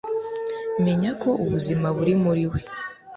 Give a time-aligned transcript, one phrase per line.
[0.83, 2.59] menya ko ubuzima buri muri we